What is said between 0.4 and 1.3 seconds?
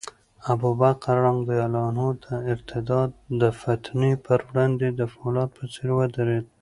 ابوبکر